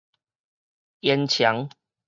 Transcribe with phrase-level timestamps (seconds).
[1.01, 1.69] 煙腸